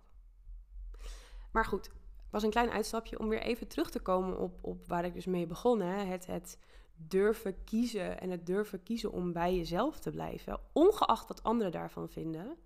Maar 1.52 1.64
goed, 1.64 1.90
was 2.30 2.42
een 2.42 2.50
klein 2.50 2.70
uitstapje 2.70 3.18
om 3.18 3.28
weer 3.28 3.42
even 3.42 3.68
terug 3.68 3.90
te 3.90 4.00
komen 4.00 4.38
op, 4.38 4.58
op 4.64 4.86
waar 4.86 5.04
ik 5.04 5.14
dus 5.14 5.26
mee 5.26 5.46
begon. 5.46 5.80
Hè? 5.80 6.04
Het, 6.04 6.26
het 6.26 6.58
durven 6.96 7.64
kiezen 7.64 8.20
en 8.20 8.30
het 8.30 8.46
durven 8.46 8.82
kiezen 8.82 9.12
om 9.12 9.32
bij 9.32 9.56
jezelf 9.56 9.98
te 9.98 10.10
blijven, 10.10 10.60
ongeacht 10.72 11.28
wat 11.28 11.42
anderen 11.42 11.72
daarvan 11.72 12.08
vinden. 12.08 12.56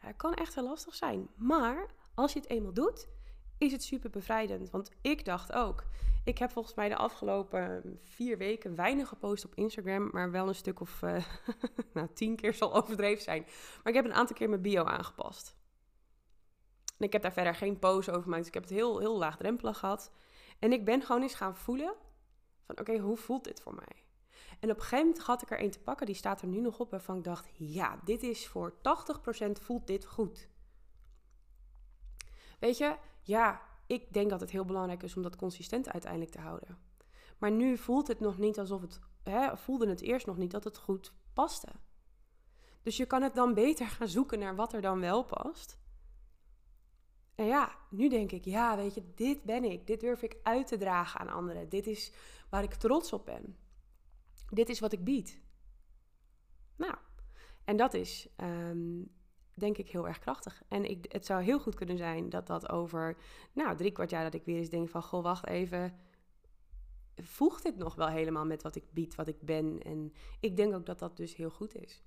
Ja, 0.00 0.12
kan 0.12 0.34
echt 0.34 0.54
heel 0.54 0.64
lastig 0.64 0.94
zijn. 0.94 1.28
Maar 1.36 1.94
als 2.14 2.32
je 2.32 2.38
het 2.38 2.48
eenmaal 2.48 2.72
doet, 2.72 3.08
is 3.60 3.72
het 3.72 3.82
super 3.82 4.10
bevrijdend. 4.10 4.70
Want 4.70 4.90
ik 5.00 5.24
dacht 5.24 5.52
ook, 5.52 5.84
ik 6.24 6.38
heb 6.38 6.50
volgens 6.50 6.74
mij 6.74 6.88
de 6.88 6.96
afgelopen 6.96 7.98
vier 8.04 8.38
weken 8.38 8.74
weinig 8.74 9.08
gepost 9.08 9.44
op 9.44 9.54
Instagram, 9.54 10.08
maar 10.12 10.30
wel 10.30 10.48
een 10.48 10.54
stuk 10.54 10.80
of 10.80 11.02
uh, 11.02 11.24
nou, 11.94 12.08
tien 12.14 12.36
keer 12.36 12.54
zal 12.54 12.74
overdreven 12.74 13.22
zijn. 13.22 13.42
Maar 13.42 13.92
ik 13.92 13.94
heb 13.94 14.04
een 14.04 14.14
aantal 14.14 14.36
keer 14.36 14.48
mijn 14.48 14.62
bio 14.62 14.84
aangepast. 14.84 15.56
En 16.98 17.06
ik 17.06 17.12
heb 17.12 17.22
daar 17.22 17.32
verder 17.32 17.54
geen 17.54 17.78
post 17.78 18.10
over 18.10 18.22
gemaakt, 18.22 18.38
dus 18.38 18.48
ik 18.48 18.54
heb 18.54 18.62
het 18.62 18.72
heel, 18.72 18.98
heel 18.98 19.18
laagdrempelig 19.18 19.78
gehad. 19.78 20.12
En 20.58 20.72
ik 20.72 20.84
ben 20.84 21.02
gewoon 21.02 21.22
eens 21.22 21.34
gaan 21.34 21.56
voelen 21.56 21.94
van, 22.66 22.78
oké, 22.78 22.98
hoe 22.98 23.16
voelt 23.16 23.44
dit 23.44 23.60
voor 23.60 23.74
mij? 23.74 24.04
En 24.60 24.70
op 24.70 24.76
een 24.76 24.82
gegeven 24.82 25.06
moment 25.06 25.24
had 25.24 25.42
ik 25.42 25.50
er 25.50 25.62
een 25.62 25.70
te 25.70 25.80
pakken, 25.80 26.06
die 26.06 26.14
staat 26.14 26.42
er 26.42 26.48
nu 26.48 26.60
nog 26.60 26.78
op, 26.78 26.90
waarvan 26.90 27.16
ik 27.16 27.24
dacht, 27.24 27.50
ja, 27.52 28.00
dit 28.04 28.22
is 28.22 28.48
voor 28.48 28.74
80% 28.74 28.82
voelt 29.52 29.86
dit 29.86 30.06
goed. 30.06 30.48
Weet 32.58 32.78
je, 32.78 32.96
ja, 33.22 33.62
ik 33.86 34.12
denk 34.12 34.30
dat 34.30 34.40
het 34.40 34.50
heel 34.50 34.64
belangrijk 34.64 35.02
is 35.02 35.16
om 35.16 35.22
dat 35.22 35.36
consistent 35.36 35.88
uiteindelijk 35.88 36.32
te 36.32 36.40
houden. 36.40 36.78
Maar 37.38 37.50
nu 37.50 37.76
voelt 37.76 38.08
het 38.08 38.20
nog 38.20 38.38
niet 38.38 38.58
alsof 38.58 38.80
het, 38.80 39.00
hè, 39.22 39.56
voelde 39.56 39.88
het 39.88 40.00
eerst 40.00 40.26
nog 40.26 40.36
niet 40.36 40.50
dat 40.50 40.64
het 40.64 40.78
goed 40.78 41.12
paste. 41.32 41.68
Dus 42.82 42.96
je 42.96 43.06
kan 43.06 43.22
het 43.22 43.34
dan 43.34 43.54
beter 43.54 43.86
gaan 43.96 44.08
zoeken 44.08 44.38
naar 44.38 44.56
wat 44.56 44.72
er 44.72 44.80
dan 44.80 45.00
wel 45.00 45.24
past. 45.24 45.78
En 47.34 47.46
ja, 47.46 47.76
nu 47.90 48.08
denk 48.08 48.32
ik, 48.32 48.44
ja, 48.44 48.76
weet 48.76 48.94
je, 48.94 49.12
dit 49.14 49.42
ben 49.42 49.64
ik. 49.64 49.86
Dit 49.86 50.00
durf 50.00 50.22
ik 50.22 50.36
uit 50.42 50.66
te 50.66 50.76
dragen 50.76 51.20
aan 51.20 51.28
anderen. 51.28 51.68
Dit 51.68 51.86
is 51.86 52.12
waar 52.50 52.62
ik 52.62 52.74
trots 52.74 53.12
op 53.12 53.24
ben. 53.24 53.56
Dit 54.48 54.68
is 54.68 54.80
wat 54.80 54.92
ik 54.92 55.04
bied. 55.04 55.40
Nou, 56.76 56.94
en 57.64 57.76
dat 57.76 57.94
is 57.94 58.28
ehm, 58.36 59.02
denk 59.60 59.78
ik 59.78 59.90
heel 59.90 60.08
erg 60.08 60.18
krachtig. 60.18 60.62
En 60.68 60.90
ik, 60.90 61.12
het 61.12 61.26
zou 61.26 61.42
heel 61.42 61.60
goed 61.60 61.74
kunnen 61.74 61.96
zijn 61.96 62.28
dat 62.28 62.46
dat 62.46 62.68
over, 62.68 63.16
nou, 63.52 63.76
drie 63.76 63.92
kwart 63.92 64.10
jaar 64.10 64.22
dat 64.22 64.34
ik 64.34 64.44
weer 64.44 64.56
eens 64.56 64.68
denk 64.68 64.88
van, 64.88 65.02
goh, 65.02 65.22
wacht 65.22 65.46
even, 65.46 65.94
voegt 67.16 67.62
dit 67.62 67.76
nog 67.76 67.94
wel 67.94 68.08
helemaal 68.08 68.46
met 68.46 68.62
wat 68.62 68.76
ik 68.76 68.92
bied, 68.92 69.14
wat 69.14 69.28
ik 69.28 69.40
ben? 69.40 69.82
En 69.82 70.12
ik 70.40 70.56
denk 70.56 70.74
ook 70.74 70.86
dat 70.86 70.98
dat 70.98 71.16
dus 71.16 71.36
heel 71.36 71.50
goed 71.50 71.74
is. 71.74 72.02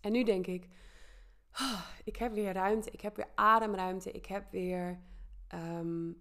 En 0.00 0.12
nu 0.12 0.24
denk 0.24 0.46
ik, 0.46 0.68
oh, 1.52 1.86
ik 2.04 2.16
heb 2.16 2.32
weer 2.32 2.52
ruimte, 2.52 2.90
ik 2.90 3.00
heb 3.00 3.16
weer 3.16 3.28
ademruimte, 3.34 4.10
ik 4.10 4.26
heb 4.26 4.50
weer 4.50 5.02
ehm, 5.48 6.12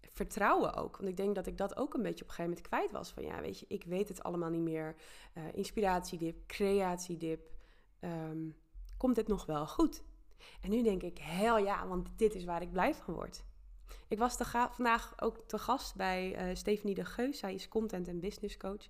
vertrouwen 0.00 0.74
ook. 0.74 0.96
Want 0.96 1.08
ik 1.08 1.16
denk 1.16 1.34
dat 1.34 1.46
ik 1.46 1.56
dat 1.56 1.76
ook 1.76 1.94
een 1.94 2.02
beetje 2.02 2.24
op 2.24 2.30
een 2.30 2.34
gegeven 2.34 2.50
moment 2.50 2.68
kwijt 2.68 2.90
was. 2.90 3.12
Van 3.12 3.22
ja, 3.22 3.40
weet 3.40 3.58
je, 3.58 3.66
ik 3.68 3.84
weet 3.84 4.08
het 4.08 4.22
allemaal 4.22 4.50
niet 4.50 4.60
meer. 4.60 4.96
Uh, 5.34 5.44
inspiratiedip, 5.52 6.46
creatiedip. 6.46 7.50
Um, 8.00 8.56
komt 9.02 9.14
dit 9.14 9.28
nog 9.28 9.46
wel 9.46 9.66
goed? 9.66 10.02
En 10.60 10.70
nu 10.70 10.82
denk 10.82 11.02
ik, 11.02 11.18
hel 11.18 11.58
ja, 11.58 11.86
want 11.86 12.08
dit 12.16 12.34
is 12.34 12.44
waar 12.44 12.62
ik 12.62 12.72
blij 12.72 12.94
van 12.94 13.14
word. 13.14 13.44
Ik 14.08 14.18
was 14.18 14.36
vandaag 14.70 15.12
ook 15.16 15.42
te 15.46 15.58
gast 15.58 15.94
bij 15.96 16.48
uh, 16.48 16.56
Stephanie 16.56 16.94
de 16.94 17.04
Geus. 17.04 17.38
Zij 17.38 17.54
is 17.54 17.68
content- 17.68 18.08
en 18.08 18.20
business 18.20 18.56
coach. 18.56 18.88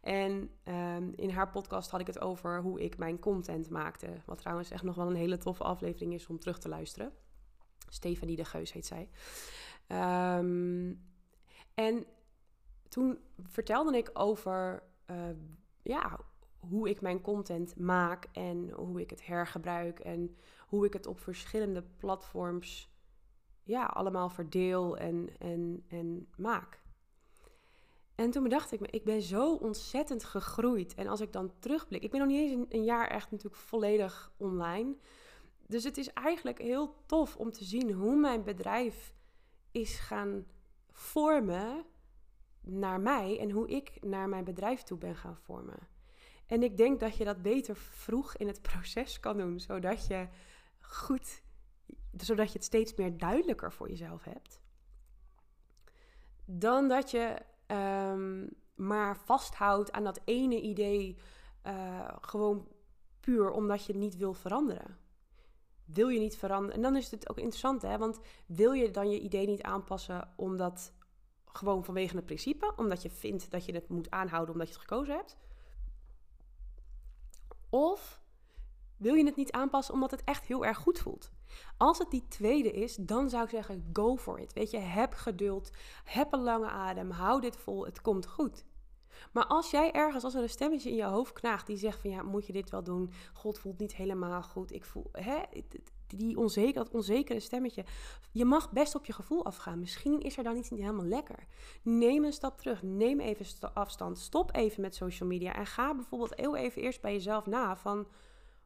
En 0.00 0.50
um, 0.64 1.12
in 1.14 1.30
haar 1.30 1.50
podcast 1.50 1.90
had 1.90 2.00
ik 2.00 2.06
het 2.06 2.20
over 2.20 2.60
hoe 2.60 2.80
ik 2.80 2.98
mijn 2.98 3.18
content 3.18 3.70
maakte. 3.70 4.08
Wat 4.26 4.38
trouwens 4.38 4.70
echt 4.70 4.82
nog 4.82 4.94
wel 4.94 5.06
een 5.06 5.14
hele 5.14 5.38
toffe 5.38 5.64
aflevering 5.64 6.14
is 6.14 6.26
om 6.26 6.38
terug 6.38 6.58
te 6.58 6.68
luisteren. 6.68 7.12
Stephanie 7.88 8.36
de 8.36 8.44
Geus 8.44 8.72
heet 8.72 8.86
zij. 8.86 9.08
Um, 10.38 11.06
en 11.74 12.06
toen 12.88 13.18
vertelde 13.42 13.96
ik 13.96 14.10
over 14.12 14.82
uh, 15.10 15.16
ja, 15.82 16.20
hoe 16.68 16.88
ik 16.88 17.00
mijn 17.00 17.20
content 17.20 17.76
maak 17.76 18.26
en 18.32 18.70
hoe 18.70 19.00
ik 19.00 19.10
het 19.10 19.26
hergebruik 19.26 19.98
en 20.00 20.36
hoe 20.66 20.86
ik 20.86 20.92
het 20.92 21.06
op 21.06 21.20
verschillende 21.20 21.84
platforms 21.96 22.90
ja, 23.62 23.84
allemaal 23.84 24.28
verdeel 24.28 24.96
en, 24.96 25.28
en, 25.38 25.84
en 25.88 26.28
maak. 26.36 26.82
En 28.14 28.30
toen 28.30 28.42
bedacht 28.42 28.72
ik 28.72 28.80
me, 28.80 28.86
ik 28.90 29.04
ben 29.04 29.22
zo 29.22 29.54
ontzettend 29.54 30.24
gegroeid. 30.24 30.94
En 30.94 31.06
als 31.06 31.20
ik 31.20 31.32
dan 31.32 31.52
terugblik, 31.58 32.02
ik 32.02 32.10
ben 32.10 32.20
nog 32.20 32.28
niet 32.28 32.50
eens 32.50 32.66
een, 32.68 32.84
jaar 32.84 33.08
echt 33.08 33.30
natuurlijk 33.30 33.62
volledig 33.62 34.32
online. 34.36 34.96
Dus 35.66 35.84
het 35.84 35.98
is 35.98 36.12
eigenlijk 36.12 36.58
heel 36.58 36.94
tof 37.06 37.36
om 37.36 37.52
te 37.52 37.64
zien 37.64 37.92
hoe 37.92 38.16
mijn 38.16 38.44
bedrijf 38.44 39.14
is 39.70 39.98
gaan 39.98 40.46
vormen 40.90 41.84
naar 42.60 43.00
mij 43.00 43.38
en 43.40 43.50
hoe 43.50 43.68
ik 43.68 43.98
naar 44.00 44.28
mijn 44.28 44.44
bedrijf 44.44 44.82
toe 44.82 44.98
ben 44.98 45.16
gaan 45.16 45.36
vormen. 45.36 45.88
En 46.48 46.62
ik 46.62 46.76
denk 46.76 47.00
dat 47.00 47.16
je 47.16 47.24
dat 47.24 47.42
beter 47.42 47.76
vroeg 47.76 48.36
in 48.36 48.46
het 48.46 48.62
proces 48.72 49.20
kan 49.20 49.36
doen, 49.36 49.60
zodat 49.60 50.06
je 50.06 50.28
goed, 50.80 51.42
zodat 52.16 52.46
je 52.46 52.52
het 52.52 52.64
steeds 52.64 52.94
meer 52.94 53.18
duidelijker 53.18 53.72
voor 53.72 53.88
jezelf 53.88 54.24
hebt. 54.24 54.60
Dan 56.44 56.88
dat 56.88 57.10
je 57.10 57.36
um, 57.66 58.50
maar 58.74 59.16
vasthoudt 59.16 59.92
aan 59.92 60.04
dat 60.04 60.20
ene 60.24 60.60
idee, 60.60 61.18
uh, 61.66 62.08
gewoon 62.20 62.68
puur 63.20 63.50
omdat 63.50 63.84
je 63.84 63.94
niet 63.94 64.16
wil 64.16 64.34
veranderen. 64.34 64.98
Wil 65.84 66.08
je 66.08 66.18
niet 66.18 66.36
veranderen? 66.36 66.76
En 66.76 66.82
dan 66.82 66.96
is 66.96 67.10
het 67.10 67.30
ook 67.30 67.36
interessant, 67.36 67.82
hè? 67.82 67.98
Want 67.98 68.20
wil 68.46 68.72
je 68.72 68.90
dan 68.90 69.10
je 69.10 69.20
idee 69.20 69.46
niet 69.46 69.62
aanpassen 69.62 70.32
omdat 70.36 70.92
gewoon 71.44 71.84
vanwege 71.84 72.16
het 72.16 72.26
principe, 72.26 72.72
omdat 72.76 73.02
je 73.02 73.10
vindt 73.10 73.50
dat 73.50 73.64
je 73.64 73.72
het 73.72 73.88
moet 73.88 74.10
aanhouden 74.10 74.52
omdat 74.52 74.68
je 74.68 74.74
het 74.74 74.82
gekozen 74.82 75.14
hebt? 75.14 75.36
Of 77.70 78.20
wil 78.96 79.14
je 79.14 79.24
het 79.24 79.36
niet 79.36 79.52
aanpassen 79.52 79.94
omdat 79.94 80.10
het 80.10 80.24
echt 80.24 80.44
heel 80.44 80.64
erg 80.64 80.78
goed 80.78 80.98
voelt? 80.98 81.30
Als 81.76 81.98
het 81.98 82.10
die 82.10 82.28
tweede 82.28 82.70
is, 82.70 82.96
dan 82.96 83.30
zou 83.30 83.44
ik 83.44 83.50
zeggen: 83.50 83.90
go 83.92 84.16
for 84.16 84.40
it. 84.40 84.52
Weet 84.52 84.70
je, 84.70 84.78
heb 84.78 85.14
geduld, 85.14 85.70
heb 86.04 86.32
een 86.32 86.42
lange 86.42 86.68
adem, 86.68 87.10
hou 87.10 87.40
dit 87.40 87.56
vol, 87.56 87.84
het 87.84 88.00
komt 88.00 88.26
goed. 88.26 88.64
Maar 89.32 89.46
als 89.46 89.70
jij 89.70 89.92
ergens, 89.92 90.24
als 90.24 90.34
er 90.34 90.42
een 90.42 90.48
stemmetje 90.48 90.90
in 90.90 90.96
je 90.96 91.04
hoofd 91.04 91.32
knaagt 91.32 91.66
die 91.66 91.76
zegt 91.76 92.00
van 92.00 92.10
ja, 92.10 92.22
moet 92.22 92.46
je 92.46 92.52
dit 92.52 92.70
wel 92.70 92.82
doen? 92.82 93.12
God 93.32 93.58
voelt 93.58 93.78
niet 93.78 93.94
helemaal 93.94 94.42
goed. 94.42 94.72
Ik 94.72 94.84
voel, 94.84 95.08
hè, 95.12 95.42
die 96.16 96.38
onzeker, 96.38 96.84
dat 96.84 96.90
onzekere 96.90 97.40
stemmetje. 97.40 97.84
Je 98.32 98.44
mag 98.44 98.72
best 98.72 98.94
op 98.94 99.04
je 99.04 99.12
gevoel 99.12 99.44
afgaan. 99.44 99.78
Misschien 99.78 100.20
is 100.20 100.36
er 100.36 100.44
dan 100.44 100.56
iets 100.56 100.70
niet 100.70 100.80
helemaal 100.80 101.04
lekker. 101.04 101.46
Neem 101.82 102.24
een 102.24 102.32
stap 102.32 102.58
terug. 102.58 102.82
Neem 102.82 103.20
even 103.20 103.74
afstand. 103.74 104.18
Stop 104.18 104.56
even 104.56 104.80
met 104.80 104.94
social 104.94 105.28
media. 105.28 105.54
En 105.54 105.66
ga 105.66 105.94
bijvoorbeeld 105.94 106.34
heel 106.34 106.56
even 106.56 106.82
eerst 106.82 107.00
bij 107.00 107.12
jezelf 107.12 107.46
na 107.46 107.76
van 107.76 108.08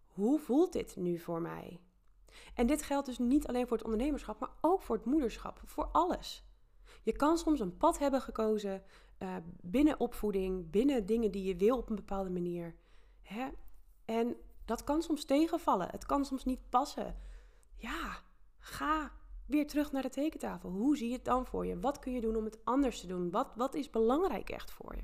hoe 0.06 0.38
voelt 0.38 0.72
dit 0.72 0.96
nu 0.96 1.18
voor 1.18 1.40
mij? 1.40 1.80
En 2.54 2.66
dit 2.66 2.82
geldt 2.82 3.06
dus 3.06 3.18
niet 3.18 3.46
alleen 3.46 3.66
voor 3.66 3.76
het 3.76 3.87
ondernemerschap, 3.87 4.38
maar 4.38 4.52
ook 4.61 4.82
voor 4.82 4.96
het 4.96 5.04
moederschap. 5.04 5.61
Voor 5.64 5.88
alles. 5.92 6.44
Je 7.02 7.12
kan 7.12 7.38
soms 7.38 7.61
een 7.61 7.76
pad 7.76 7.99
hebben 7.99 8.20
gekozen 8.20 8.82
uh, 9.18 9.37
binnen 9.61 10.00
opvoeding, 10.00 10.70
binnen 10.70 11.06
dingen 11.06 11.30
die 11.30 11.44
je 11.44 11.56
wil 11.56 11.76
op 11.76 11.90
een 11.90 11.96
bepaalde 11.96 12.30
manier. 12.30 12.75
Hè? 13.22 13.49
En 14.04 14.37
dat 14.64 14.84
kan 14.84 15.02
soms 15.02 15.25
tegenvallen. 15.25 15.88
Het 15.90 16.06
kan 16.06 16.25
soms 16.25 16.44
niet 16.44 16.68
passen 16.68 17.16
ja, 17.82 18.22
ga 18.58 19.12
weer 19.46 19.66
terug 19.66 19.92
naar 19.92 20.02
de 20.02 20.08
tekentafel. 20.08 20.70
Hoe 20.70 20.96
zie 20.96 21.08
je 21.08 21.14
het 21.14 21.24
dan 21.24 21.46
voor 21.46 21.66
je? 21.66 21.80
Wat 21.80 21.98
kun 21.98 22.12
je 22.12 22.20
doen 22.20 22.36
om 22.36 22.44
het 22.44 22.58
anders 22.64 23.00
te 23.00 23.06
doen? 23.06 23.30
Wat, 23.30 23.48
wat 23.56 23.74
is 23.74 23.90
belangrijk 23.90 24.50
echt 24.50 24.70
voor 24.70 24.94
je? 24.96 25.02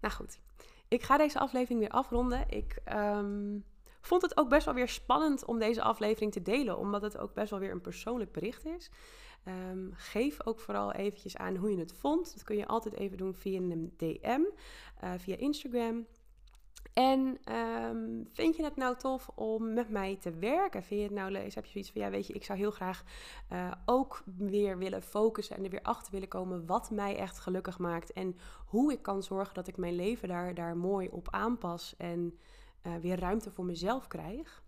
Nou 0.00 0.14
goed, 0.14 0.40
ik 0.88 1.02
ga 1.02 1.16
deze 1.16 1.38
aflevering 1.38 1.80
weer 1.80 1.90
afronden. 1.90 2.48
Ik 2.48 2.80
um, 2.92 3.64
vond 4.00 4.22
het 4.22 4.36
ook 4.36 4.48
best 4.48 4.64
wel 4.64 4.74
weer 4.74 4.88
spannend 4.88 5.44
om 5.44 5.58
deze 5.58 5.82
aflevering 5.82 6.32
te 6.32 6.42
delen, 6.42 6.78
omdat 6.78 7.02
het 7.02 7.18
ook 7.18 7.34
best 7.34 7.50
wel 7.50 7.58
weer 7.58 7.70
een 7.70 7.80
persoonlijk 7.80 8.32
bericht 8.32 8.64
is. 8.64 8.90
Um, 9.44 9.90
geef 9.94 10.46
ook 10.46 10.60
vooral 10.60 10.92
eventjes 10.92 11.36
aan 11.36 11.56
hoe 11.56 11.70
je 11.70 11.78
het 11.78 11.92
vond. 11.92 12.32
Dat 12.34 12.42
kun 12.42 12.56
je 12.56 12.66
altijd 12.66 12.94
even 12.94 13.16
doen 13.16 13.34
via 13.34 13.60
een 13.60 13.94
DM, 13.96 14.40
uh, 15.04 15.12
via 15.16 15.36
Instagram. 15.36 16.06
En 16.92 17.38
ehm, 17.44 18.22
vind 18.32 18.56
je 18.56 18.64
het 18.64 18.76
nou 18.76 18.96
tof 18.96 19.28
om 19.34 19.72
met 19.72 19.90
mij 19.90 20.16
te 20.16 20.30
werken? 20.30 20.82
Vind 20.82 21.00
je 21.00 21.06
het 21.06 21.14
nou 21.14 21.30
leuk? 21.30 21.54
Heb 21.54 21.64
je 21.64 21.70
zoiets 21.70 21.90
van, 21.90 22.00
ja 22.00 22.10
weet 22.10 22.26
je, 22.26 22.32
ik 22.32 22.44
zou 22.44 22.58
heel 22.58 22.70
graag 22.70 23.02
uh, 23.52 23.72
ook 23.84 24.22
weer 24.36 24.78
willen 24.78 25.02
focussen 25.02 25.56
en 25.56 25.64
er 25.64 25.70
weer 25.70 25.82
achter 25.82 26.12
willen 26.12 26.28
komen 26.28 26.66
wat 26.66 26.90
mij 26.90 27.16
echt 27.16 27.38
gelukkig 27.38 27.78
maakt. 27.78 28.12
En 28.12 28.36
hoe 28.66 28.92
ik 28.92 29.02
kan 29.02 29.22
zorgen 29.22 29.54
dat 29.54 29.68
ik 29.68 29.76
mijn 29.76 29.94
leven 29.94 30.28
daar, 30.28 30.54
daar 30.54 30.76
mooi 30.76 31.08
op 31.08 31.28
aanpas 31.30 31.94
en 31.96 32.38
uh, 32.82 32.96
weer 32.96 33.18
ruimte 33.18 33.50
voor 33.50 33.64
mezelf 33.64 34.06
krijg. 34.06 34.62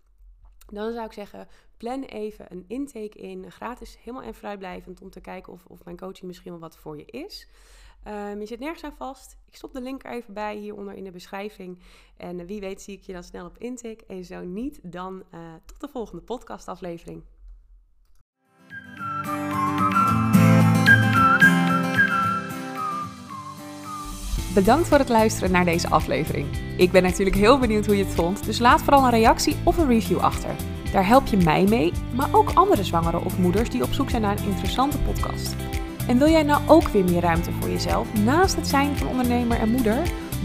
Dan 0.67 0.91
zou 0.91 1.05
ik 1.05 1.13
zeggen, 1.13 1.47
plan 1.77 2.03
even 2.03 2.45
een 2.49 2.65
intake 2.67 3.17
in, 3.17 3.51
gratis, 3.51 3.97
helemaal 3.97 4.23
en 4.23 4.33
vrijblijvend, 4.33 5.01
om 5.01 5.09
te 5.09 5.21
kijken 5.21 5.53
of, 5.53 5.65
of 5.65 5.85
mijn 5.85 5.97
coaching 5.97 6.27
misschien 6.27 6.51
wel 6.51 6.61
wat 6.61 6.77
voor 6.77 6.97
je 6.97 7.05
is. 7.05 7.47
Um, 8.07 8.39
je 8.39 8.45
zit 8.45 8.59
nergens 8.59 8.83
aan 8.83 8.95
vast. 8.97 9.37
Ik 9.47 9.55
stop 9.55 9.73
de 9.73 9.81
link 9.81 10.03
er 10.03 10.11
even 10.11 10.33
bij 10.33 10.55
hieronder 10.55 10.93
in 10.93 11.03
de 11.03 11.11
beschrijving. 11.11 11.79
En 12.17 12.39
uh, 12.39 12.45
wie 12.45 12.59
weet 12.59 12.81
zie 12.81 12.97
ik 12.97 13.01
je 13.01 13.13
dan 13.13 13.23
snel 13.23 13.45
op 13.45 13.57
intake. 13.57 14.05
En 14.07 14.25
zo 14.25 14.43
niet, 14.43 14.79
dan 14.83 15.23
uh, 15.33 15.39
tot 15.65 15.79
de 15.79 15.87
volgende 15.87 16.21
podcastaflevering. 16.21 17.23
Bedankt 24.53 24.87
voor 24.87 24.97
het 24.97 25.09
luisteren 25.09 25.51
naar 25.51 25.65
deze 25.65 25.89
aflevering. 25.89 26.47
Ik 26.77 26.91
ben 26.91 27.03
natuurlijk 27.03 27.35
heel 27.35 27.59
benieuwd 27.59 27.85
hoe 27.85 27.97
je 27.97 28.03
het 28.03 28.13
vond, 28.13 28.45
dus 28.45 28.59
laat 28.59 28.81
vooral 28.81 29.03
een 29.03 29.09
reactie 29.09 29.55
of 29.65 29.77
een 29.77 29.87
review 29.87 30.19
achter. 30.19 30.55
Daar 30.91 31.07
help 31.07 31.25
je 31.25 31.37
mij 31.37 31.63
mee, 31.63 31.91
maar 32.15 32.35
ook 32.35 32.51
andere 32.53 32.83
zwangeren 32.83 33.25
of 33.25 33.37
moeders 33.37 33.69
die 33.69 33.83
op 33.83 33.91
zoek 33.91 34.09
zijn 34.09 34.21
naar 34.21 34.39
een 34.39 34.49
interessante 34.49 34.99
podcast. 34.99 35.55
En 36.07 36.17
wil 36.17 36.29
jij 36.29 36.43
nou 36.43 36.61
ook 36.67 36.87
weer 36.87 37.03
meer 37.03 37.21
ruimte 37.21 37.51
voor 37.59 37.69
jezelf 37.69 38.07
naast 38.23 38.55
het 38.55 38.67
zijn 38.67 38.97
van 38.97 39.07
ondernemer 39.07 39.59
en 39.59 39.69
moeder? 39.69 39.97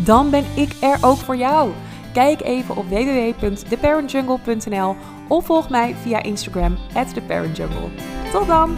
Dan 0.05 0.31
ben 0.31 0.45
ik 0.55 0.73
er 0.81 0.99
ook 1.01 1.19
voor 1.19 1.37
jou. 1.37 1.71
Kijk 2.13 2.41
even 2.41 2.77
op 2.77 2.89
www.theparentjungle.nl 2.89 4.97
of 5.29 5.45
volg 5.45 5.71
mij 5.71 5.95
via 6.03 6.23
Instagram 6.23 6.77
theparentjungle. 7.15 7.89
Tot 8.33 8.47
dan! 8.47 8.77